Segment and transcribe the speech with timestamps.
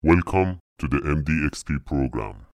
[0.00, 2.47] Welcome to the MDXP program.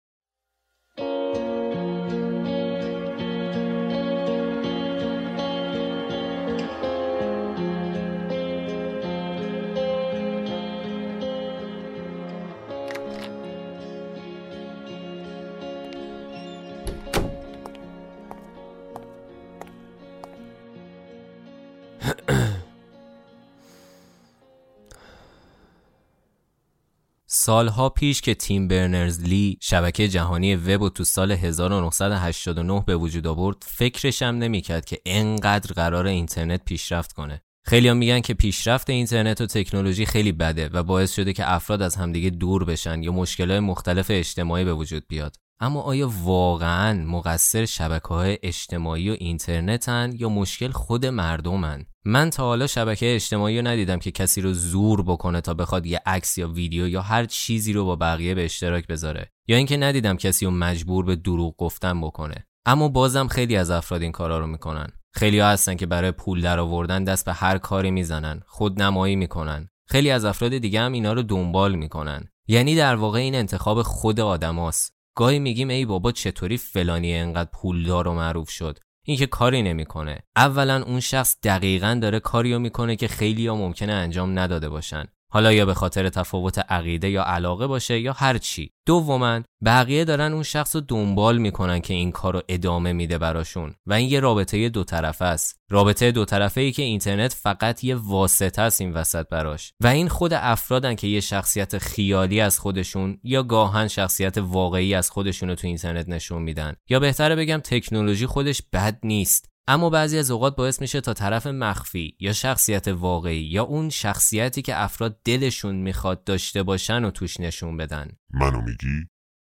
[27.44, 33.26] سالها پیش که تیم برنرز لی شبکه جهانی وب و تو سال 1989 به وجود
[33.26, 37.42] آورد فکرشم نمی‌کرد که انقدر قرار اینترنت پیشرفت کنه.
[37.66, 41.82] خیلی هم میگن که پیشرفت اینترنت و تکنولوژی خیلی بده و باعث شده که افراد
[41.82, 45.36] از همدیگه دور بشن یا مشکلات مختلف اجتماعی به وجود بیاد.
[45.64, 52.44] اما آیا واقعا مقصر شبکه های اجتماعی و اینترنتن یا مشکل خود مردمن؟ من تا
[52.44, 56.48] حالا شبکه اجتماعی رو ندیدم که کسی رو زور بکنه تا بخواد یه عکس یا
[56.48, 59.30] ویدیو یا هر چیزی رو با بقیه به اشتراک بذاره.
[59.48, 62.46] یا اینکه ندیدم کسی رو مجبور به دروغ گفتن بکنه.
[62.66, 64.88] اما بازم خیلی از افراد این کارا رو می‌کنن.
[65.14, 69.16] خیلی ها هستن که برای پول در آوردن دست به هر کاری می‌زنن خود نمایی
[69.16, 69.68] می‌کنن.
[69.88, 72.28] خیلی از افراد دیگه هم اینا رو دنبال می‌کنن.
[72.48, 74.93] یعنی در واقع این انتخاب خود آدماست.
[75.16, 80.18] گاهی میگیم ای بابا چطوری فلانی انقدر پولدار و معروف شد؟ این که کاری نمی‌کنه.
[80.36, 85.04] اولا اون شخص دقیقا داره کاریو می‌کنه که خیلی ها ممکنه انجام نداده باشن.
[85.34, 88.70] حالا یا به خاطر تفاوت عقیده یا علاقه باشه یا هر چی.
[88.86, 93.74] دوما بقیه دارن اون شخص رو دنبال می‌کنن که این کار رو ادامه میده براشون.
[93.86, 95.60] و این یه رابطه دو طرفه است.
[95.70, 99.72] رابطه دو طرفه ای که اینترنت فقط یه واسطه است این وسط براش.
[99.80, 105.10] و این خود افرادن که یه شخصیت خیالی از خودشون یا گاهن شخصیت واقعی از
[105.10, 106.74] خودشون رو تو اینترنت نشون میدن.
[106.88, 109.53] یا بهتره بگم تکنولوژی خودش بد نیست.
[109.68, 114.62] اما بعضی از اوقات باعث میشه تا طرف مخفی یا شخصیت واقعی یا اون شخصیتی
[114.62, 118.08] که افراد دلشون می‌خواد داشته باشن و توش نشون بدن.
[118.30, 119.08] منو میگی؟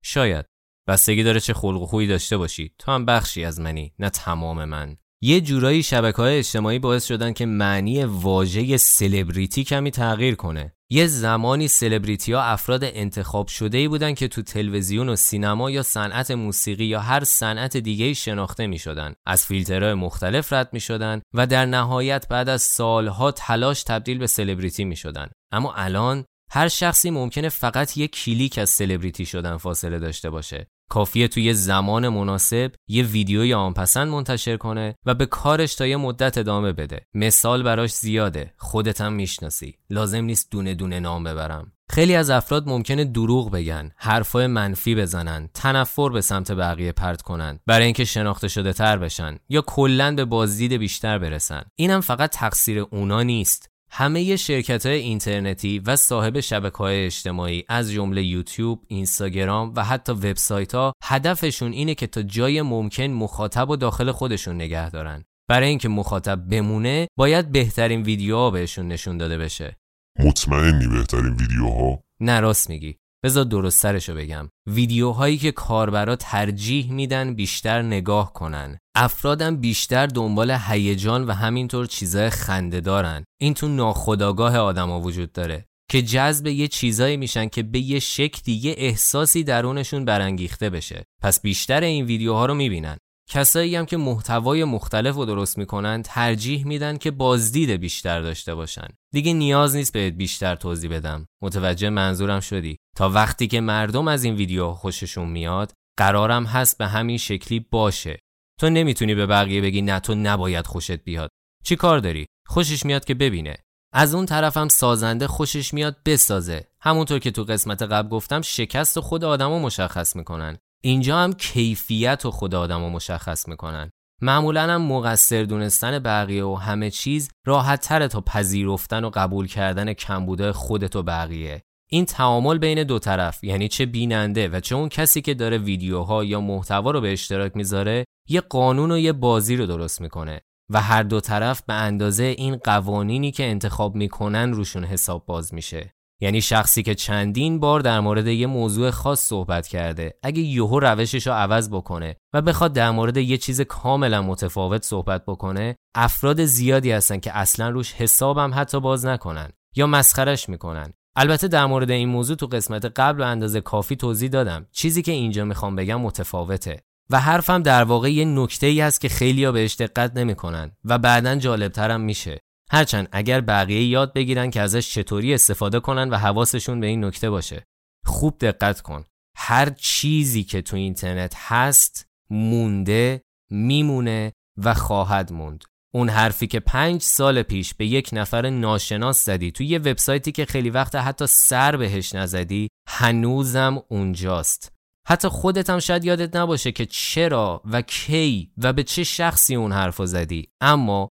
[0.05, 0.47] شاید.
[0.89, 2.75] بستگی داره چه خلق و خویی داشته باشی.
[2.79, 4.97] تو هم بخشی از منی نه تمام من.
[5.23, 10.75] یه جورایی شبکه های اجتماعی باعث شدن که معنی واژه سلبریتی کمی تغییر کنه.
[10.93, 15.83] یه زمانی سلبریتی ها افراد انتخاب شده ای بودن که تو تلویزیون و سینما یا
[15.83, 19.15] صنعت موسیقی یا هر صنعت دیگه شناخته می شدن.
[19.27, 24.27] از فیلترهای مختلف رد می شدن و در نهایت بعد از سالها تلاش تبدیل به
[24.27, 25.29] سلبریتی می شدن.
[25.53, 31.29] اما الان هر شخصی ممکنه فقط یک کلیک از سلبریتی شدن فاصله داشته باشه کافیه
[31.29, 36.73] توی زمان مناسب یه ویدیوی آنپسند منتشر کنه و به کارش تا یه مدت ادامه
[36.73, 37.07] بده.
[37.15, 38.55] مثال براش زیاده.
[38.57, 39.75] خودت هم می‌شناسی.
[39.91, 41.73] لازم نیست دونه دونه نام ببرم.
[41.91, 47.61] خیلی از افراد ممکنه دروغ بگن حرفای منفی بزنن تنفر به سمت بقیه پرت کنن
[47.67, 51.63] برای اینکه شناخته شده تر بشن یا کلا به بازدید بیشتر برسن.
[51.77, 53.70] اینم فقط تقصیر اونا نیست.
[53.93, 60.13] همه شرکت های اینترنتی و صاحب شبکه های اجتماعی از جمله یوتیوب، اینستاگرام و حتی
[60.13, 65.25] وبسایت ها هدفشون اینه که تا جای ممکن مخاطب و داخل خودشون نگه دارن.
[65.49, 69.77] برای اینکه مخاطب بمونه باید بهترین ویدیوها بهشون نشون داده بشه.
[70.19, 72.97] مطمئنی بهترین ویدیوها؟ نه راست میگی.
[73.25, 74.49] بذار درست سرشو بگم.
[74.67, 78.79] ویدیوهایی که کاربرا ترجیح میدن بیشتر نگاه کنن.
[78.95, 83.25] افرادم بیشتر دنبال هیجان و همینطور چیزای خنده دارن.
[83.41, 85.65] این تو ناخداگاه آدما وجود داره.
[85.91, 91.05] که جذب یه چیزایی میشن که به یه شکلی یه احساسی درونشون برانگیخته بشه.
[91.23, 92.97] پس بیشتر این ویدیوها رو می‌بینن.
[93.33, 98.89] کسایی هم که محتوای مختلف رو درست می‌کنن ترجیح میدن که بازدید بیشتر داشته باشن.
[99.13, 101.27] دیگه نیاز نیست بهت بیشتر توضیح بدم.
[101.43, 102.77] متوجه منظورم شدی.
[102.97, 108.19] تا وقتی که مردم از این ویدیو خوششون میاد قرارم هست به همین شکلی باشه.
[108.61, 111.31] تو نمی‌تونی به بقیه بگی نه تو نباید خوشت بیاد.
[111.65, 113.57] چی کار داری؟ خوشش میاد که ببینه.
[113.93, 116.67] از اون طرفم سازنده خوشش میاد بسازه.
[116.81, 120.59] همونطور که تو قسمت قبل گفتم شکست خود آدمو مشخص می‌کنن.
[120.83, 123.91] اینجا هم کیفیت و خود آدم رو مشخص می‌کنن.
[124.23, 129.93] معمولا هم مقصر دونستن بقیه و همه چیز راحت تره تا پذیرفتن و قبول کردن
[129.93, 131.63] کمبوده خودت و بقیه.
[131.91, 136.25] این تعامل بین دو طرف یعنی چه بیننده و چه اون کسی که داره ویدیوها
[136.25, 140.41] یا محتوا رو به اشتراک می‌ذاره یه قانون و یه بازی رو درست می‌کنه
[140.71, 145.95] و هر دو طرف به اندازه این قوانینی که انتخاب می‌کنن روشون حساب باز میشه.
[146.21, 151.27] یعنی شخصی که چندین بار در مورد یه موضوع خاص صحبت کرده اگه یهو روشش
[151.27, 156.93] رو عوض بکنه و بخواد در مورد یه چیز کاملا متفاوت صحبت بکنه افراد زیادی
[156.93, 160.93] هستن که اصلا روش حسابم حتی باز نکنن یا مسخرش می‌کنن.
[161.17, 164.67] البته در مورد این موضوع تو قسمت قبل و اندازه کافی توضیح دادم.
[164.73, 169.09] چیزی که اینجا می‌خوام بگم متفاوته و حرفم در واقع یه نکته ای هست که
[169.09, 172.39] خیلیا بهش دقت نمی‌کنن و بعدا جالبترم میشه.
[172.71, 177.31] هرچند اگر بقیه یاد بگیرن که ازش چطوری استفاده کنن و حواسشون به این نکته
[177.31, 177.65] باشه.
[178.05, 179.05] خوب دقت کن.
[179.37, 185.65] هر چیزی که تو اینترنت هست مونده میمونه و خواهد موند.
[185.95, 190.45] اون حرفی که پنج سال پیش به یک نفر ناشناس زدی توی یه وبسایتی که
[190.45, 194.73] خیلی وقت حتی سر بهش نزدی هنوزم اونجاست.
[195.09, 199.73] حتی خودت هم شاید یادت نباشه که چرا و کی و به چه شخصی اون
[199.73, 200.49] حرفو زدی.
[200.61, 201.09] اما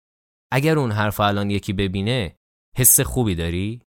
[0.53, 2.37] اگر اون حرف الان یکی ببینه
[2.77, 3.81] حس خوبی داری؟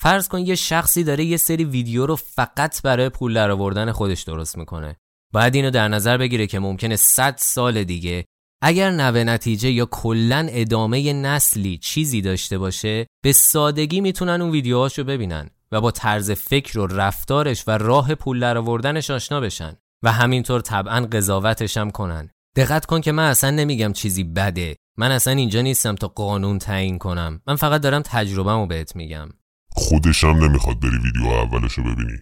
[0.00, 4.58] فرض کن یه شخصی داره یه سری ویدیو رو فقط برای پول درآوردن خودش درست
[4.58, 4.96] می‌کنه
[5.32, 8.24] باید اینو در نظر بگیره که ممکنه 100 سال دیگه
[8.62, 15.04] اگر نوه نتیجه یا کلا ادامه نسلی چیزی داشته باشه به سادگی می‌تونن اون ویدیوهاشو
[15.04, 20.60] ببینن و با طرز فکر و رفتارش و راه پول درآوردنش آشنا بشن و همینطور
[20.60, 25.60] طبعا قضاوتش هم کنن دقت کن که من اصلا نمیگم چیزی بده من اصلا اینجا
[25.60, 27.42] نیستم تا قانون تعیین کنم.
[27.46, 29.28] من فقط دارم تجربهمو بهت میگم.
[29.70, 32.18] خودشم نمی‌خواد بری ویدیو اولشو ببینی.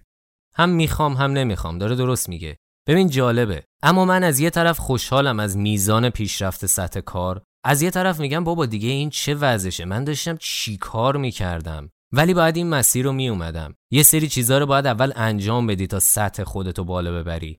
[0.55, 1.78] هم می‌خوام هم نمی‌خوام.
[1.78, 2.56] داره درست میگه.
[2.87, 3.64] ببین جالبه.
[3.82, 7.43] اما من از یه طرف خوشحالم از میزان پیشرفت سطح کار.
[7.64, 12.34] از یه طرف میگم بابا دیگه این چه وضعشه؟ من داشتم چی کار می‌کردم؟ ولی
[12.34, 13.75] باید این مسیر رو میومدم.
[13.90, 17.58] یه سری چیزها رو باید اول انجام بدی تا سطح خودتو بالا ببری.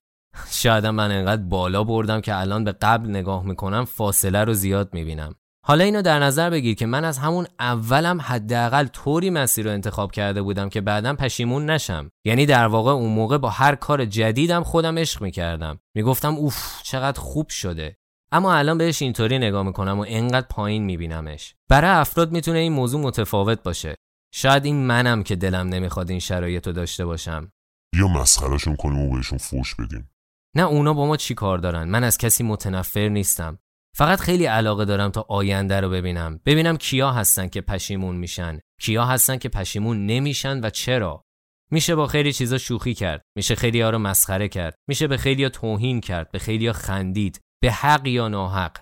[0.50, 5.34] شاید من انقدر بالا بردم که الان به قبل نگاه می‌کنم فاصله رو زیاد می‌بینم.
[5.64, 10.12] حالا اینو در نظر بگیر که من از همون اولم حداقل طوری مسیر رو انتخاب
[10.12, 12.10] کرده بودم که بعدم پشیمون نشم.
[12.24, 15.78] یعنی در واقع اون موقع با هر کار جدیدم خودم عشق می‌کردم.
[15.94, 17.96] می‌گفتم اوف چقدر خوب شده.
[18.32, 21.54] اما الان بهش اینطوری نگاه می‌کنم و انقدر پایین میبینمش.
[21.68, 23.94] برای افراد می‌تونه این موضوع متفاوت باشه.
[24.34, 27.52] شاید این منم که دلم نمی‌خواد این شرایط رو داشته باشم.
[27.94, 30.10] یا مسخرهشون کنیم و بهشون فوش بدیم.
[30.54, 33.58] نه اونا با ما چی کار دارن؟ من از کسی متنفر نیستم.
[33.96, 36.40] فقط خیلی علاقه دارم تا آینده رو ببینم.
[36.46, 38.58] ببینم کیا هستن که پشیمون میشن.
[38.80, 41.24] کیا هستن که پشیمون نمیشن و چرا؟
[41.70, 43.22] میشه با خیلی چیزا شوخی کرد.
[43.36, 44.74] میشه خیلی ها رو مسخره کرد.
[44.88, 46.30] میشه به خیلی ها توهین کرد.
[46.30, 47.40] به خیلی ها خندید.
[47.62, 48.78] به حق یا ناحق.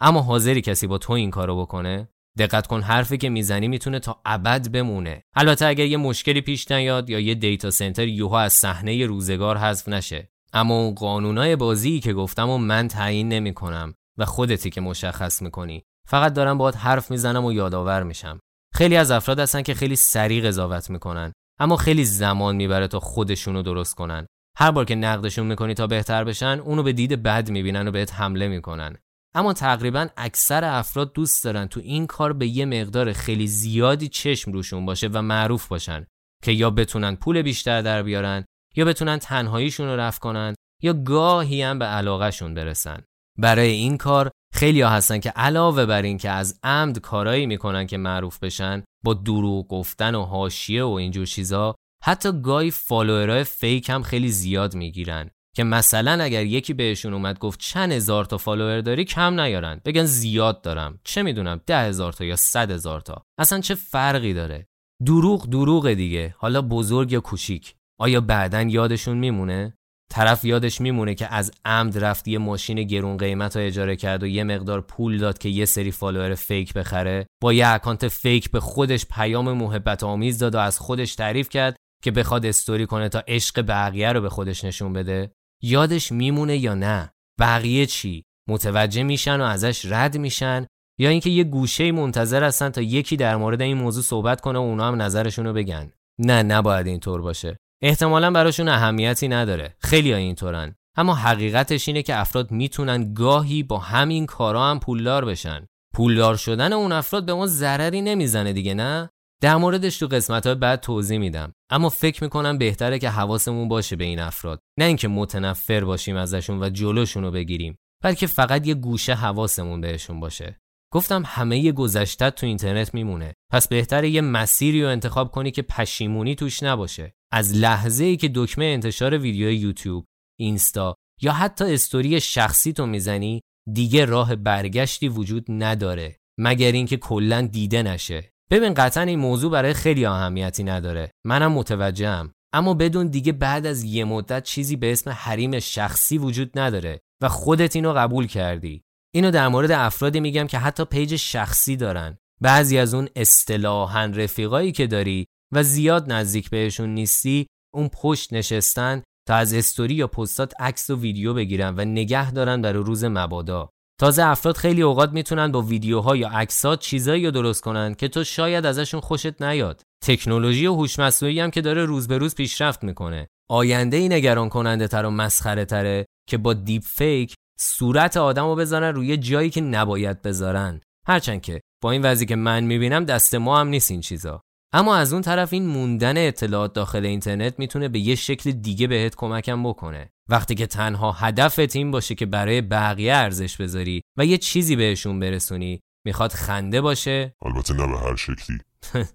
[0.00, 2.08] اما حاضری کسی با تو این کارو بکنه؟
[2.38, 5.22] دقت کن حرفی که می‌زنی می‌تونه تا ابد بمونه.
[5.34, 9.88] البته اگر یه مشکلی پیش نیاد یا یه دیتا سنتر یوها از صحنه روزگار حذف
[9.88, 10.29] نشه.
[10.52, 15.82] اما اون قانونای بازی که گفتم و من تعیین نمی‌کنم و خودتی که مشخص می‌کنی.
[16.08, 18.40] فقط دارم باهات حرف می‌زنم و یادآور میشم.
[18.74, 23.62] خیلی از افراد هستن که خیلی سریع قضاوت می‌کنن اما خیلی زمان می‌بره تا خودشونو
[23.62, 24.26] درست کنن.
[24.56, 28.14] هر بار که نقدشون می‌کنی تا بهتر بشن اونو به دید بد می‌بینن و بهت
[28.14, 28.96] حمله می‌کنن.
[29.34, 34.52] اما تقریبا اکثر افراد دوست دارن تو این کار به یه مقدار خیلی زیادی چشم
[34.52, 36.06] روشون باشه و معروف باشن
[36.42, 38.44] که یا بتونن پول بیشتر در بیارن
[38.76, 43.02] یا بتونن تنهاییشون رو رفع کنن یا گاهی هم به علاقهشون برسن.
[43.38, 47.86] برای این کار خیلی ها هستن که علاوه بر این که از عمد کارایی می‌کنن
[47.86, 53.90] که معروف بشن با دروغ گفتن و حاشیه و اینجور چیزا حتی گاهی فالوورای فیک
[53.90, 58.80] هم خیلی زیاد می‌گیرن که مثلا اگر یکی بهشون اومد گفت چند هزار تا follower
[58.80, 59.80] داری کم نیارن.
[59.84, 61.00] بگن زیاد دارم.
[61.04, 63.22] چه می‌دونم ده هزار تا یا صد هزار تا.
[63.38, 64.66] اصلا چه فرقی داره؟
[65.06, 66.34] دروغ دروغ دیگه.
[66.38, 67.74] حالا بزرگ یا کوچیک.
[68.00, 69.74] آیا بعدا یادشون میمونه؟
[70.10, 74.26] طرف یادش میمونه که از عمد رفت یه ماشین گرون قیمت ها اجاره کرد و
[74.26, 77.26] یه مقدار پول داد که یه سری follower fake بخره.
[77.42, 81.76] با یه account fake به خودش پیام محبت آمیز داد و از خودش تعریف کرد
[82.02, 85.32] که بخواد استوری کنه تا عشق بقیه رو به خودش نشون بده.
[85.62, 90.66] یادش میمونه یا نه؟ بقیه چی؟ متوجه میشن و ازش رد میشن؟
[90.98, 94.62] یا اینکه یه گوشه منتظر هستن تا یکی در مورد این موضوع صحبت کنه و
[94.62, 97.56] اونا هم نظرشون رو بگن؟ نه نباید اینطور باشه.
[97.82, 99.76] احتمالا براشون اهمیتی نداره.
[99.78, 100.74] خیلی ها اینطورن.
[100.96, 105.66] اما حقیقتش اینه که افراد می‌تونن گاهی با همین کارا هم پولدار بشن.
[105.94, 109.10] پولدار شدن اون افراد به ما ضرری نمی‌زنه دیگه نه؟
[109.42, 111.52] در موردش تو قسمت های بعد توضیح میدم.
[111.70, 114.60] اما فکر می‌کنم بهتره که حواسمون باشه به این افراد.
[114.78, 120.20] نه اینکه متنفر باشیم ازشون و جلوشون رو بگیریم بلکه فقط یه گوشه حواسمون بهشون
[120.20, 120.58] باشه.
[120.92, 123.34] گفتم همه گذشته تو اینترنت میمونه.
[123.52, 127.12] پس بهتره یه مسیری رو انتخاب کنی که پشیمونی توش نباشه.
[127.32, 130.04] از لحظه ای که دکمه انتشار ویدیو یوتیوب
[130.38, 133.40] اینستا یا حتی استوری شخصی تو می‌زنی
[133.72, 138.32] دیگه راه برگشتی وجود نداره مگر اینکه کلا دیده نشه.
[138.50, 141.10] ببین قطعا این موضوع برای خیلی اهمیتی نداره.
[141.26, 142.32] منم متوجهم.
[142.52, 147.28] اما بدون دیگه بعد از یه مدت چیزی به اسم حریم شخصی وجود نداره و
[147.28, 148.82] خودت اینو قبول کردی.
[149.14, 152.18] اینو در مورد افرادی میگم که حتی page شخصی دارن.
[152.42, 159.02] بعضی از اون اصطلاحا رفیقایی که داری و زیاد نزدیک بهشون نیستی اون پشت نشستن
[159.28, 163.70] تا از استوری یا پستات عکس و ویدیو بگیرن و نگه دارن برای روز مبادا.
[164.00, 168.24] تازه افراد خیلی اوقات می‌تونن با ویدیوها یا عکسات چیزایی رو درست کنن که تو
[168.24, 169.82] شاید ازشون خوشت نیاد.
[170.04, 173.28] تکنولوژی و هوش مصنوعی هم که داره روز به روز پیشرفت می‌کنه.
[173.50, 178.54] آینده ای نگران کننده تر و مسخره تره که با دیپ فیک صورت آدم رو
[178.54, 180.80] بذارن روی جایی که نباید بذارن.
[181.06, 184.40] هرچند که با این وضعی که من می‌بینم دست ما هم نیست این چیزا.
[184.72, 189.14] اما از اون طرف این موندن اطلاعات داخل اینترنت می‌تونه به یه شکل دیگه بهت
[189.14, 190.12] کمکم بکنه.
[190.28, 195.20] وقتی که تنها هدفت این باشه که برای بقیه ارزش بذاری و یه چیزی بهشون
[195.20, 197.34] برسونی می‌خواد خنده باشه.
[197.42, 198.58] البته نه به هر شکلی.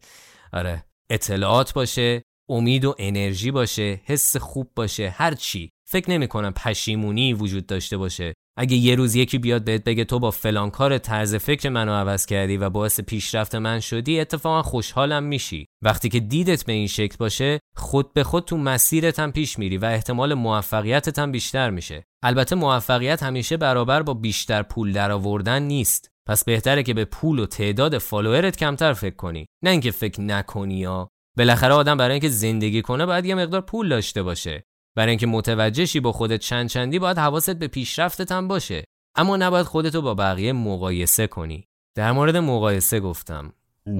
[0.53, 0.85] آره.
[1.09, 5.69] اطلاعات باشه امید و انرژی باشه حس خوب باشه هر چی.
[5.87, 8.33] فکر نمی کنم پشیمونی وجود داشته باشه.
[8.57, 12.25] اگه یه روز یکی بیاد بهت بگه تو با فلان کار طرز فکر منو عوض
[12.25, 15.67] کردی و باعث پیشرفت من شدی اتفاقا خوشحالم میشی.
[15.81, 19.77] وقتی که دیدت به این شکل باشه خود به خود تو مسیرت هم پیش میری
[19.77, 22.03] و احتمال موفقیتت هم بیشتر میشه.
[22.23, 26.09] البته موفقیت همیشه برابر با بیشتر پول درآوردن نیست.
[26.27, 29.45] پس بهتره که به پول و تعداد فالوورت کمتر فکر کنی.
[29.63, 31.09] نه اینکه فکر نکنی یا.
[31.37, 34.63] بالاخره آدم برای اینکه زندگی کنه باید یه مقدار پول داشته باشه.
[34.95, 38.83] برای اینکه متوجهشی با خودت چند چندی باید حواست به پیشرفتت هم باشه.
[39.15, 41.67] اما نباید خودتو با بقیه مقایسه کنی.
[41.95, 43.53] در مورد مقایسه گفتم.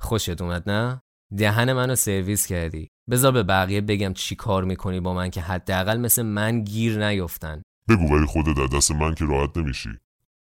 [0.00, 1.02] خوشت اومد نه؟
[1.36, 2.88] دهن منو سرویس کردی.
[3.10, 7.62] بذار به بقیه بگم چی کار می‌کنی با من که حداقل مثل من گیر نیفتن
[7.88, 9.90] بگو ولی خودت در دست من که راحت نمیشی.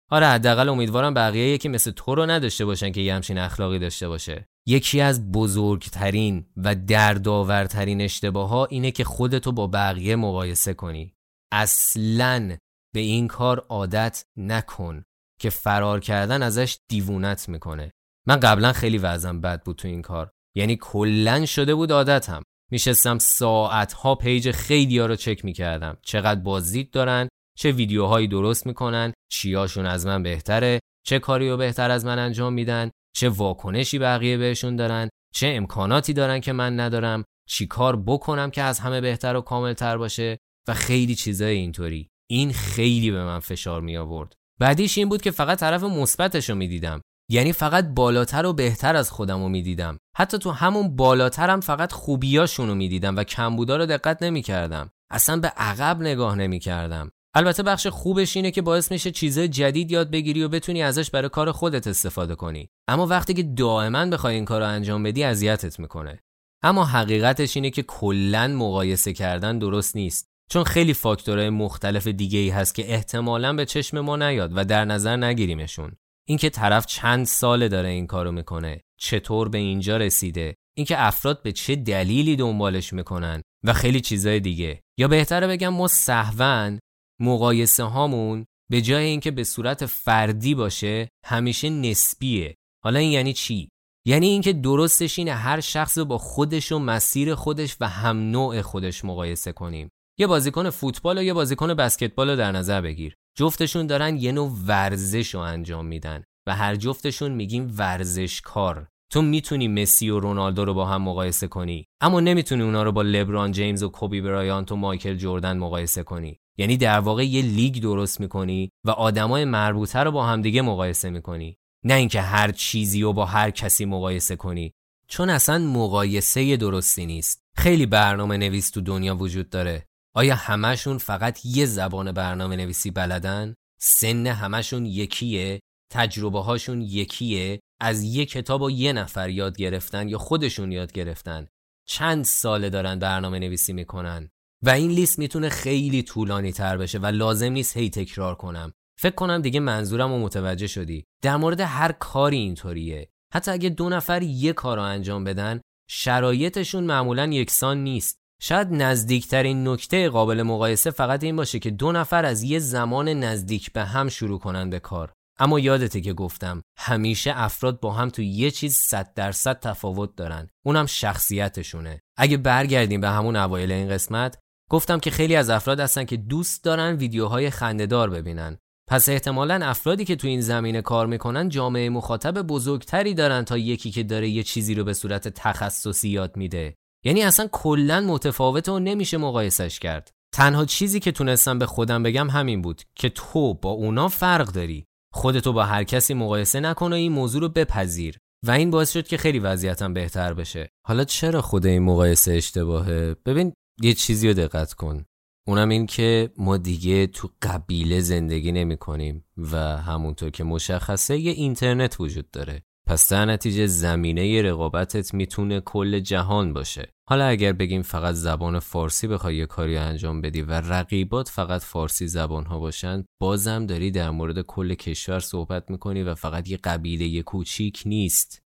[0.10, 4.08] آره حداقل امیدوارم بقیه یکی مثل تو رو نداشته باشن که یه همچین اخلاقی داشته
[4.08, 4.46] باشه.
[4.68, 11.14] یکی از بزرگترین و دردآورترین اشتباه ها اینه که خودتو با بقیه مقایسه کنی.
[11.52, 12.58] اصلا
[12.94, 15.04] به این کار عادت نکن
[15.42, 17.92] که فرار کردن ازش دیوونت می‌کنه.
[18.28, 20.32] من قبلا خیلی وزم بد بود تو این کار.
[20.56, 22.44] یعنی کلا شده بود عادتم.
[22.72, 25.98] میشستم ساعتها پیج خیلی ها رو چک می‌کردم.
[26.02, 31.92] چقدر بازدید دارن چه ویدیوهایی درست می‌کنن چیاشون از من بهتره چه کاری رو بهتر
[31.92, 32.92] از من انجام میدن.
[33.20, 38.62] چه واکنشی بقیه بهشون دارن چه امکاناتی دارن که من ندارم چی کار بکنم که
[38.62, 42.08] از همه بهتر و کاملتر باشه و خیلی چیزای اینطوری.
[42.30, 46.56] این خیلی به من فشار می آورد بعدیش این بود که فقط طرف مثبتش رو
[46.56, 47.02] می‌دیدم.
[47.32, 49.98] یعنی فقط بالاتر و بهتر از خودم رو می‌دیدم.
[50.18, 54.90] حتی تو همون بالاترم فقط خوبیاشون رو می‌دیدم و کمبودا رو دقت نمی‌کردم.
[55.12, 57.12] اصلا به عقب نگاه نمی‌کردم.
[57.34, 61.30] البته بخش خوبش اینه که باعث میشه چیزای جدید یاد بگیری و بتونی ازش برای
[61.30, 62.70] کار خودت استفاده کنی.
[62.88, 66.20] اما وقتی که دائما بخوای این کار رو انجام بدی اذیتت می‌کنه.
[66.64, 70.30] اما حقیقتش اینه که کلا مقایسه کردن درست نیست.
[70.52, 74.86] چون خیلی فاکتورهای مختلف دیگه ای هست که احتمالا به چشم ما نیاد و در
[74.86, 75.92] نظر نگیریمشون.
[76.28, 81.52] اینکه طرف چند ساله داره این کارو می‌کنه چطور به اینجا رسیده اینکه افراد به
[81.52, 84.82] چه دلیلی دنبالش می‌کنن و خیلی چیزای دیگه.
[84.98, 86.80] یا بهتره بگم ما سهون
[87.20, 92.56] مقایسه هامون به جای اینکه به صورت فردی باشه همیشه نسبیه.
[92.84, 93.70] حالا این یعنی چی؟
[94.06, 98.62] یعنی اینکه درستش اینه هر شخص رو با خودش و مسیر خودش و هم نوع
[98.62, 99.90] خودش مقایسه کنیم.
[100.20, 103.16] یه بازیکن فوتبال و یه بازیکن بسکتبال رو در نظر بگیر.
[103.38, 108.88] جفتشون دارن یه نوع ورزش رو انجام میدن و هر جفتشون میگیم ورزشکار.
[109.12, 113.02] تو می‌تونی مسی و رونالدو رو با هم مقایسه کنی اما نمی‌تونی اونا رو با
[113.02, 116.38] لبران جیمز و کوبی برایانت و مایکل جردن مقایسه کنی.
[116.60, 121.58] یعنی در واقع یه لیگ درست می‌کنی و آدمای مربوطه رو با همدیگه مقایسه می‌کنی
[121.86, 124.72] نه اینکه هر چیزی رو با هر کسی مقایسه کنی
[125.08, 129.86] چون اصلا مقایسه درستی نیست خیلی برنامه نویس تو دنیا وجود داره
[130.16, 135.60] آیا همشون فقط یه زبان برنامه نویسی بلدن؟ سن همشون یکیه؟
[135.92, 141.48] تجربه هاشون یکیه؟ از یه کتاب و یه نفر یاد گرفتن یا خودشون یاد گرفتن؟
[141.88, 144.30] چند ساله دارن برنامه نویسی می‌کنن؟
[144.66, 148.72] و این لیست می‌تونه خیلی طولانی تر بشه و لازم نیست هی تکرار کنم.
[149.00, 151.06] فکر کنم دیگه منظورم رو متوجه شدی.
[151.22, 153.10] در مورد هر کاری اینطوریه.
[153.34, 158.18] حتی اگه دو نفر یه کار رو انجام بدن شرایطشون معمولا یکسان نیست.
[158.42, 163.72] شاید نزدیکترین نکته قابل مقایسه فقط این باشه که دو نفر از یه زمان نزدیک
[163.72, 165.14] به هم شروع کنن به کار.
[165.40, 170.48] اما یادته که گفتم همیشه افراد با هم تو یه چیز صد درصد تفاوت دارن.
[170.66, 172.00] اونم شخصیتشونه.
[172.18, 174.38] اگه برگردیم به همون اوایل این قسمت
[174.70, 178.58] گفتم که خیلی از افراد هستن که دوست دارن ویدیوهای خندهدار ببینن.
[178.90, 183.92] پس احتمالا افرادی که تو این زمینه کار می‌کنن جامعه مخاطب بزرگتری دارن تا یکی
[183.92, 186.76] که داره یه چیزی رو به صورت تخصصی یاد میده.
[187.06, 190.12] یعنی اصلا کلا متفاوته و نمیشه مقایسش کرد.
[190.34, 194.86] تنها چیزی که تونستم به خودم بگم همین بود که تو با اونا فرق داری.
[195.14, 198.18] خودتو با هر کسی مقایسه نکن و این موضوع رو بپذیر.
[198.46, 200.70] و این باعث شد که خیلی وضعیتم بهتر بشه.
[200.88, 205.06] حالا چرا خود این مقایسه اشتباهه؟ ببین یه چیزی رو دقت کن.
[205.48, 211.32] اونم این که ما دیگه تو قبیله زندگی نمی کنیم و همونطور که مشخصه یه
[211.32, 212.64] اینترنت وجود داره.
[212.88, 216.92] پس در نتیجه زمینه رقابتت می‌تونه کل جهان باشه.
[217.10, 222.08] حالا اگر بگیم فقط زبان فارسی بخوای یه کاری انجام بدی و رقیبات فقط فارسی
[222.08, 227.22] زبان ها باشن بازم داری در مورد کل کشور صحبت می‌کنی و فقط یه قبیله
[227.22, 228.40] کوچیک نیست.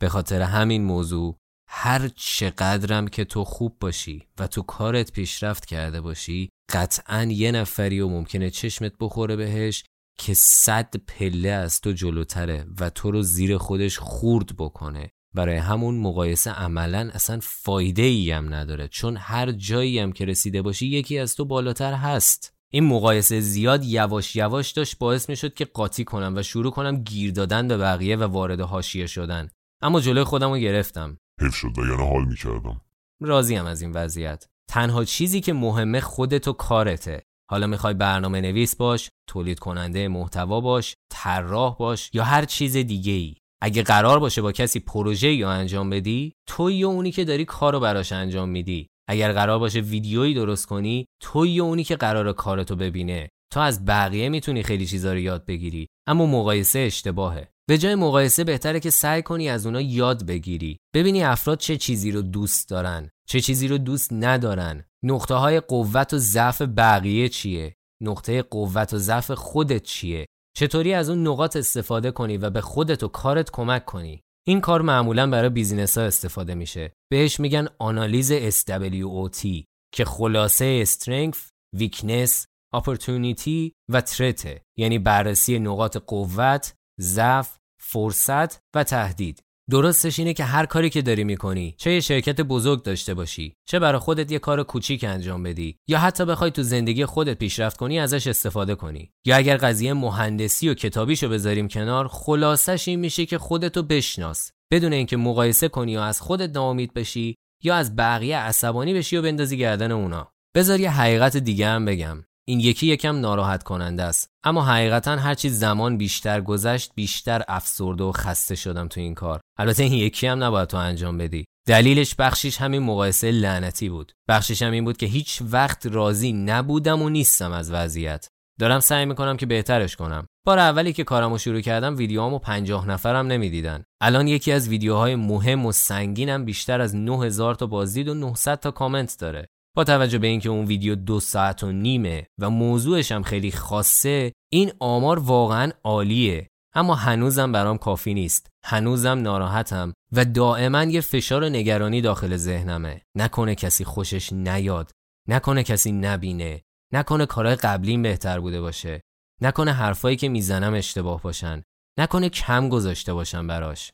[0.00, 1.38] به خاطر همین موضوع
[1.78, 8.00] هر چقدرم که تو خوب باشی و تو کارت پیشرفت کرده باشی قطعا یه نفری
[8.00, 9.84] و ممکنه چشمت بخوره بهش
[10.18, 15.10] که صد پله از تو جلوتره و تو رو زیر خودش خورد بکنه.
[15.34, 20.62] برای همون مقایسه عملا اصلا فایده ای هم نداره چون هر جایی هم که رسیده
[20.62, 22.54] باشی یکی از تو بالاتر هست.
[22.72, 27.02] این مقایسه زیاد یواش یواش داشت باعث می شد که قاطی کنم و شروع کنم
[27.02, 29.48] گیر دادن به بقیه و وارد حاشیه شدن.
[29.82, 31.18] اما جلوی خودم رو گرفتم.
[31.40, 32.80] حیف شد یعنی حال می‌کردم.
[33.22, 34.46] راضیم از این وضعیت.
[34.70, 37.22] تنها چیزی که مهمه خودت و کارته.
[37.50, 43.12] حالا می‌خوای برنامه نویس باش تولید کننده محتوا باش طراح باش یا هر چیز دیگه
[43.12, 47.44] ای اگه قرار باشه با کسی پروژه یا انجام بدی تو یا اونی که داری
[47.44, 48.86] کارو براش انجام میدی.
[49.08, 53.28] اگر قرار باشه ویدیویی درست کنی تو یا اونی که قرار کارتو ببینه.
[53.52, 55.86] تو از بقیه می‌تونی خیلی چیزا رو یاد بگیری.
[56.08, 57.48] اما مقایسه اشتباهه.
[57.68, 60.78] به جای مقایسه بهتره که سعی کنی از اونا یاد بگیری.
[60.94, 64.84] ببینی افراد چه چیزی رو دوست دارن چه چیزی رو دوست ندارن.
[65.04, 71.10] نقطه های قوت و ضعف بقیه چیه؟ نقطه قوت و ضعف خودت چیه؟ چطوری از
[71.10, 75.48] اون نقاط استفاده کنی و به خودت و کارت کمک کنی؟ این کار معمولا برای
[75.48, 76.92] بیزینس ها استفاده میشه.
[77.10, 81.38] بهش میگن آنالیز SWOT که خلاصه Strength,
[81.76, 82.44] Weakness,
[82.76, 84.48] Opportunity و Threat.
[84.78, 89.42] یعنی بررسی نقاط قوت، ضعف، فرصت و تهدید.
[89.70, 93.78] درستش اینه که هر کاری که داری می‌کنی چه یه شرکت بزرگ داشته باشی چه
[93.78, 97.98] برای خودت یه کار کوچیک انجام بدی یا حتی بخوای تو زندگی خودت پیشرفت کنی
[97.98, 99.10] ازش استفاده کنی.
[99.26, 104.50] یا اگر قضیه مهندسی و کتابیشو بذاریم کنار خلاصش این میشه که خودتو بشناس.
[104.72, 109.22] بدون اینکه مقایسه کنی یا از خودت ناامید بشی یا از بقیه عصبانی بشی و
[109.22, 110.32] بندازی گردن اونا.
[110.56, 112.24] بذار یه حقیقت دیگه هم بگم.
[112.48, 114.30] این یکی یکم ناراحت کننده است.
[114.44, 119.40] اما حقیقتا هرچی زمان بیشتر گذشت بیشتر افسرده و خسته شدم تو این کار.
[119.58, 121.44] البته این یکی هم نباید تو انجام بدی.
[121.68, 124.12] دلیلش بخشیش همین مقایسه لعنتی بود.
[124.28, 128.28] بخشیش هم این بود که هیچ وقت راضی نبودم و نیستم از وضعیت.
[128.60, 130.26] دارم سعی می‌کنم که بهترش کنم.
[130.46, 133.84] بار اولی که کارمو شروع کردم ویدیوهامو 50 نفرم نمی‌دیدن.
[134.00, 138.70] الان یکی از ویدیوهای مهم و سنگینم بیشتر از 9000 تا بازدید و 900 تا
[138.70, 139.46] کامنت داره.
[139.76, 144.32] با توجه به اینکه اون ویدیو دو ساعت و نیمه و موضوعش هم خیلی خاصه
[144.52, 146.48] این آمار واقعا عالیه.
[146.74, 148.46] اما هنوزم برام کافی نیست.
[148.64, 153.02] هنوزم ناراحتم و دائما یه فشار و نگرانی داخل ذهنمه.
[153.14, 154.90] نکنه کسی خوشش نیاد.
[155.28, 156.62] نکنه کسی نبینه.
[156.92, 159.00] نکنه کارهای قبلیم بهتر بوده باشه.
[159.40, 161.62] نکنه حرفایی که می‌زنم اشتباه باشن.
[161.98, 163.92] نکنه کم گذاشته باشم براش.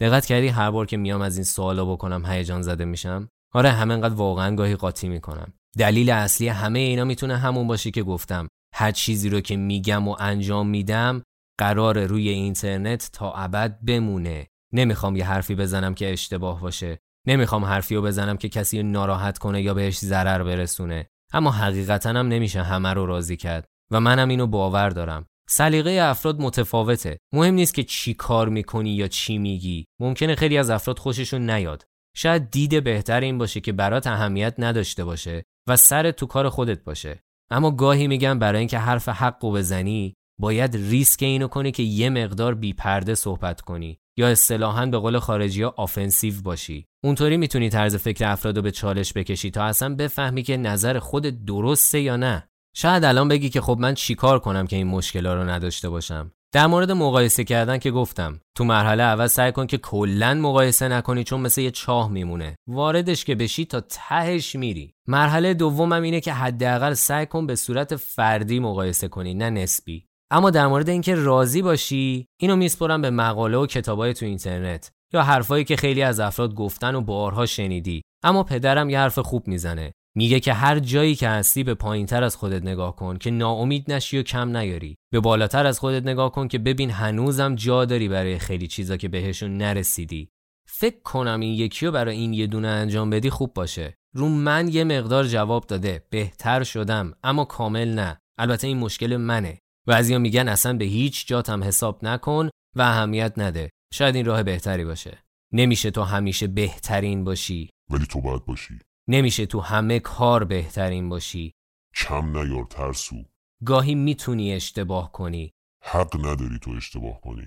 [0.00, 4.14] دقت کردی هر بار که میام از این سوالا بکنم هیجان زده میشم؟ آره همینقدر
[4.14, 5.52] واقعا گاهی قاطی می‌کنم.
[5.78, 8.48] دلیل اصلی همه اینا می‌تونه همون باشه که گفتم.
[8.74, 11.22] هر چیزی رو که میگم و انجام میدم
[11.58, 14.46] قرار روی اینترنت تا ابد بمونه.
[14.72, 16.98] نمی‌خوام یه حرفی بزنم که اشتباه باشه.
[17.26, 21.06] نمی‌خوام حرفی رو بزنم که کسی ناراحت کنه یا بهش ضرر برسونه.
[21.32, 23.66] اما حقیقتا هم نمیشه همه رو راضی کرد.
[23.90, 25.26] و منم اینو باور دارم.
[25.48, 27.18] سلیقه افراد متفاوته.
[27.32, 29.84] مهم نیست که چی کار می‌کنی یا چی میگی.
[30.00, 31.84] ممکنه خیلی از افراد خوششون نیاد.
[32.16, 36.84] شاید دید بهتر این باشه که برات اهمیت نداشته باشه و سر تو کار خودت
[36.84, 37.22] باشه.
[37.50, 42.10] اما گاهی میگم برای اینکه حرف حق و بزنی باید ریسک اینو کنی که یه
[42.10, 46.86] مقدار بی پرده صحبت کنی یا اصطلاحا به قول خارجی ها offensive باشی.
[47.04, 51.44] اونطوری می‌تونی طرز فکر افراد رو به چالش بکشی تا اصلا بفهمی که نظر خودت
[51.44, 52.48] درسته یا نه.
[52.76, 56.32] شاید الان بگی که خب من چیکار کنم که این مشکلا رو نداشته باشم.
[56.52, 61.24] در مورد مقایسه کردن که گفتم تو مرحله اول سعی کن که کلا مقایسه نکنی
[61.24, 62.56] چون مثل یه چاه میمونه.
[62.66, 64.94] واردش که بشی تا تهش میری.
[65.08, 70.06] مرحله دومم اینه که حداقل سعی کن به صورت فردی مقایسه کنی نه نسبی.
[70.30, 75.22] اما در مورد اینکه راضی باشی اینو میسپرم به مقاله و کتابای تو اینترنت یا
[75.22, 78.02] حرفایی که خیلی از افراد گفتن و بارها شنیدی.
[78.22, 79.92] اما پدرم یه حرف خوب می‌زنه.
[80.14, 84.18] میگه که هر جایی که هستی به پایینتر از خودت نگاه کن که ناامید نشی
[84.18, 84.96] و کم نیاری.
[85.12, 89.08] به بالاتر از خودت نگاه کن که ببین هنوزم جا داری برای خیلی چیزا که
[89.08, 90.28] بهشون نرسیدی.
[90.68, 93.94] فکر کنم این یکی رو برای این یه دونه انجام بدی خوب باشه.
[94.14, 96.06] رو من یه مقدار جواب داده.
[96.10, 98.18] بهتر شدم اما کامل نه.
[98.38, 99.58] البته این مشکل منه.
[99.86, 103.70] بعضیا میگن اصلا به هیچ جاتم حساب نکن و اهمیت نده.
[103.92, 105.18] شاید این راه بهتری باشه.
[105.52, 107.70] نمیشه تو همیشه بهترین باشی.
[107.90, 108.78] ولی تو باید باشی.
[109.10, 111.54] نمیشه تو همه کار بهترین باشی.
[111.96, 113.16] کم نیار ترسو.
[113.64, 115.52] گاهی می‌تونی اشتباه کنی.
[115.82, 117.46] حق نداری تو اشتباه کنی.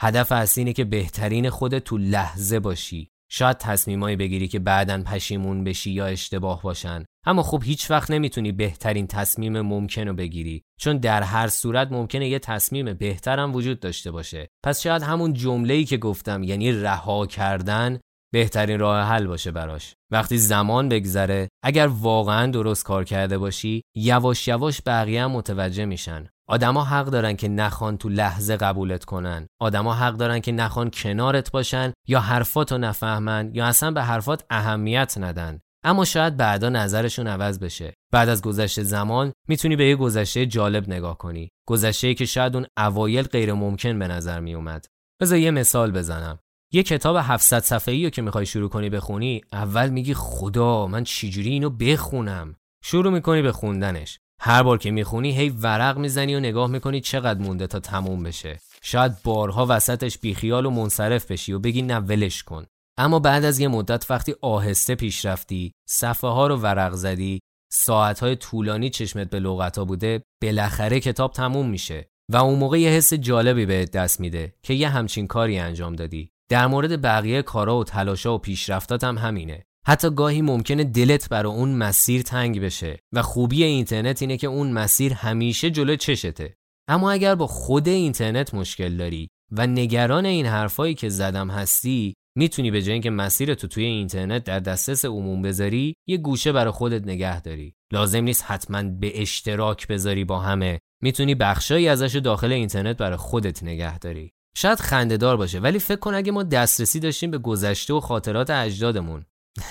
[0.00, 3.10] هدف اصلی اینه که بهترین خودت تو لحظه باشی.
[3.28, 7.04] شاید تصمیمایی بگیری که بعدا پشیمون بشی یا اشتباه باشن.
[7.26, 10.62] اما خب هیچ وقت نمی‌تونی بهترین تصمیم ممکن رو بگیری.
[10.80, 14.48] چون در هر صورت ممکنه یه تصمیم بهترم وجود داشته باشه.
[14.64, 18.00] پس شاید همون جمله‌ای که گفتم یعنی رها کردن
[18.36, 19.94] بهترین راه حل باشه براش.
[20.12, 26.28] وقتی زمان بگذره اگر واقعا درست کار کرده باشی یواش یواش بقیه هم متوجه میشن.
[26.48, 29.46] آدما حق دارن که نخوان تو لحظه قبولت کنن.
[29.60, 35.18] آدما حق دارن که نخوان کنارت باشن یا حرفاتو نفهمن یا اصلا به حرفات اهمیت
[35.18, 35.60] ندن.
[35.84, 37.94] اما شاید بعدا نظرشون عوض بشه.
[38.12, 41.48] بعد از گذشته زمان می‌تونی به یه گذشته جالب نگاه کنی.
[41.68, 44.86] گذشته که شاید اون اوایل غیر ممکن به نظر میومد
[45.20, 46.38] بذار یه مثال بزنم.
[46.72, 51.50] یه کتاب 700 صفحه‌ای رو که می‌خوای شروع کنی بخونی اول میگی خدا من چجوری
[51.50, 54.18] اینو بخونم؟ شروع می‌کنی به خوندنش.
[54.40, 58.58] هر بار که می‌خونی هی ورق می‌زنی و نگاه می‌کنی چقدر مونده تا تموم بشه.
[58.82, 62.66] شاید بارها وسطش بیخیال و منصرف بشی و بگی نه ولش کن.
[62.98, 67.40] اما بعد از یه مدت وقتی آهسته پیش رفتی صفحه ها رو ورق زدی
[67.72, 72.90] ساعت های طولانی چشمت به لغتا بوده بالاخره کتاب تموم میشه و اون موقع یه
[72.90, 76.30] حس جالبی بهت دست میده که یه همچین کاری انجام دادی.
[76.48, 79.62] در مورد بقیه کارا و تلاشا و پیشرفتات هم همینه.
[79.86, 84.72] حتی گاهی ممکنه دلت برای اون مسیر تنگ بشه و خوبی اینترنت اینه که اون
[84.72, 86.54] مسیر همیشه جلو چشته.
[86.88, 92.70] اما اگر با خود اینترنت مشکل داری و نگران این حرفایی که زدم هستی می‌تونی
[92.70, 97.06] به جای اینکه مسیر تو توی اینترنت در دسترس عموم بذاری یه گوشه برای خودت
[97.06, 97.74] نگه داری.
[97.92, 100.78] لازم نیست حتما به اشتراک بذاری با همه.
[101.02, 104.32] می‌تونی بخشایی ازش داخل اینترنت برای خودت نگه داری.
[104.56, 109.26] شاید خندهدار باشه ولی فکر کن اگه ما دسترسی داشتیم به گذشته و خاطرات اجدادمون.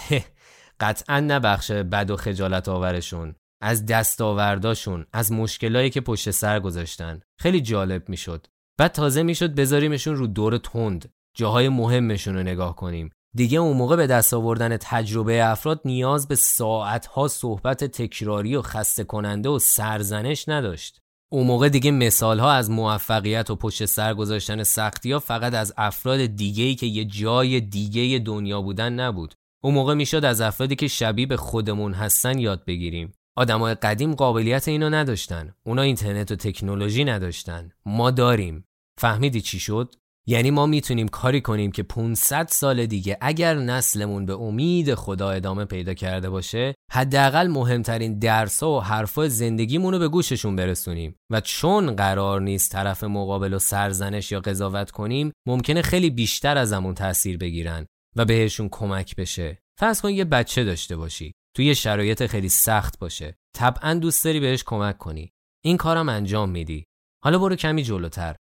[0.80, 7.20] قطعا نه بخش بد و خجالت آورشون از دستاورداشون از مشکلایی که پشت سر گذاشتن.
[7.40, 8.48] خیلی جالب می‌شد.
[8.78, 11.14] بعد تازه می‌شد بذاریمشون رو دور تند.
[11.38, 13.10] جاهای مهمشون رو نگاه کنیم.
[13.36, 19.04] دیگه اون موقع به دست آوردن تجربه افراد نیاز به ساعتها صحبت تکراری و خسته
[19.04, 21.02] کننده و سرزنش نداشت.
[21.32, 25.74] اون موقع دیگه مثال ها از موفقیت و پشت سر گذاشتن سختی ها فقط از
[25.78, 29.34] افراد دیگه‌ای که یه جای دیگه دنیا بودن نبود.
[29.64, 33.14] اون موقع می‌شد از افرادی که شبیه به خودمون هستن یاد بگیریم.
[33.38, 35.56] آدمای قدیم قابلیت اینو نداشتن.
[35.64, 37.70] اونا اینترنت و تکنولوژی نداشتن.
[37.86, 38.66] ما داریم.
[38.98, 39.96] فهمیدی چی شد؟
[40.28, 45.66] یعنی ما می‌تونیم کاری کنیم که 500 سال دیگه اگر نسلمون به امید خدا ادامه
[45.66, 51.16] پیدا کرده باشه حداقل مهمترین درسا و حرفا زندگیمون رو به گوششون برسونیم.
[51.32, 56.94] و چون قرار نیست طرف مقابل و سرزنش یا قضاوت کنیم ممکنه خیلی بیشتر ازمون
[56.94, 57.86] تاثیر بگیرن
[58.16, 59.60] و بهشون کمک بشه.
[59.80, 61.32] فرض کن یه بچه داشته باشی.
[61.56, 63.36] توی شرایط خیلی سخت باشه.
[63.56, 65.32] طبعا دوست داری بهش کمک کنی.
[65.64, 66.86] این کارم انجام میدی.
[67.24, 68.36] حالا برو کمی جلوتر.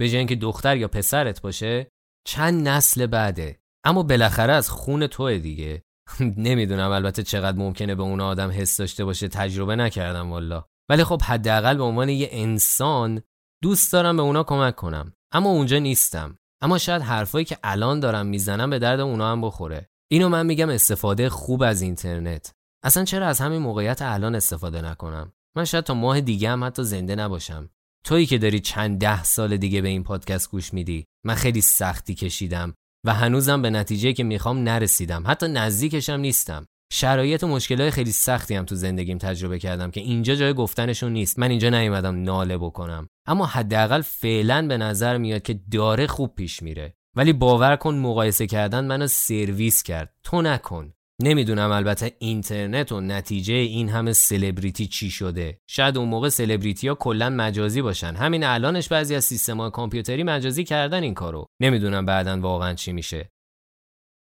[0.00, 1.90] به جای اینکه دختر یا پسرت باشه
[2.26, 3.60] چند نسل بعده.
[3.84, 5.82] اما بالاخره از خون توه دیگه.
[6.20, 11.22] نمی‌دونم البته چقدر ممکنه به اون آدم حس داشته باشه تجربه نکردم والا ولی خب
[11.22, 13.22] حداقل به عنوان یه انسان
[13.62, 15.12] دوست دارم به اونا کمک کنم.
[15.32, 16.38] اما اونجا نیستم.
[16.62, 19.88] اما شاید حرفایی که الان دارم می‌زنم به درد اونا هم بخوره.
[20.10, 22.52] اینو من میگم استفاده خوب از اینترنت.
[22.84, 26.84] اصلا چرا از همین موقعیت الان استفاده نکنم؟ من شاید تا ماه دیگه هم حتی
[26.84, 27.70] زنده نباشم.
[28.04, 31.04] تویی که داری چند ده سال دیگه به این پادکست گوش میدی.
[31.26, 32.74] من خیلی سختی کشیدم
[33.06, 35.24] و هنوزم به نتیجه که می‌خوام نرسیدم.
[35.26, 36.66] حتی نزدیکشم نیستم.
[36.92, 41.38] شرایط و مشکلات خیلی سختی هم تو زندگیم تجربه کردم که اینجا جای گفتنشون نیست.
[41.38, 43.08] من اینجا نیومدم ناله بکنم.
[43.26, 46.94] اما حداقل فعلا به نظر میاد که داره خوب پیش میره.
[47.16, 50.14] ولی باور کن مقایسه کردن منو سرویس کرد.
[50.22, 50.92] تو نکن.
[51.22, 55.58] نمی‌دونم البته اینترنت و نتیجه این همه سلبریتی چی شده.
[55.68, 58.14] شاید اون موقع سلبریتی ها کلا مجازی باشن.
[58.14, 61.46] همین الانش بعضی از سیستم کامپیوتری مجازی کردن این کارو.
[61.60, 63.30] نمی‌دونم بعدا واقعا چی میشه.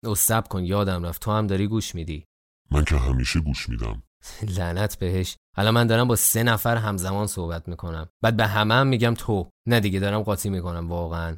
[0.05, 1.23] او سب کن یادم رفت.
[1.23, 2.25] تو هم داری گوش میدی.
[2.71, 4.03] من که همیشه گوش میدم.
[4.57, 5.37] لعنت بهش.
[5.57, 8.09] حالا من دارم با سه نفر همزمان صحبت می‌کنم.
[8.23, 9.51] بعد به همه هم میگم تو.
[9.69, 11.37] نه دیگه دارم قاطی می‌کنم واقعا.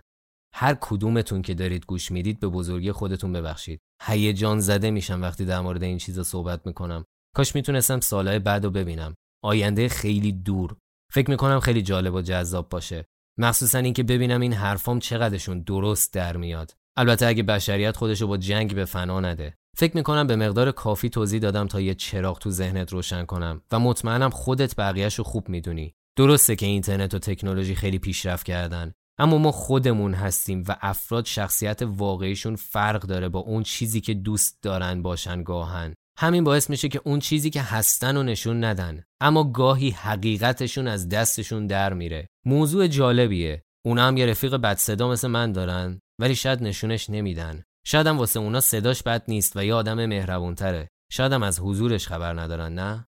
[0.55, 3.81] هر کدومتون که دارید گوش می‌دید به بزرگی خودتون ببخشید.
[4.03, 7.05] هیجان زده میشم وقتی در مورد این چیزا صحبت می‌کنم.
[7.37, 9.15] کاش می‌تونستم سالهای بعد رو ببینم.
[9.45, 10.77] آینده خیلی دور.
[11.13, 13.05] فکر می‌کنم خیلی جالب و جذاب باشه.
[13.39, 16.75] مخصوصا اینکه ببینم این حرفام چقدرشون درست در میاد.
[16.97, 19.55] البته اگه بشریت خودشو با جنگ به فنا نده.
[19.77, 23.79] فکر می‌کنم به مقدار کافی توضیح دادم تا یه چراغ تو ذهنت روشن کنم و
[23.79, 25.93] مطمئنم خودت بقیهش رو خوب می‌دونی.
[26.19, 28.93] درسته که اینترنت و تکنولوژی خیلی پیشرفت کردن.
[29.21, 34.59] اما ما خودمون هستیم و افراد شخصیت واقعیشون فرق داره با اون چیزی که دوست
[34.63, 35.95] دارن باشن گاهن.
[36.19, 39.03] همین باعث میشه که اون چیزی که هستن و نشون ندن.
[39.21, 42.29] اما گاهی حقیقتشون از دستشون در میره.
[42.47, 43.63] موضوع جالبیه.
[43.85, 47.63] اونا هم یه رفیق بد صدا مثل من دارن ولی شاید نشونش نمیدن.
[47.87, 50.89] شایدم واسه اونا صداش بد نیست و یه آدم مهربونتره.
[51.13, 53.07] شایدم از حضورش خبر ندارن نه؟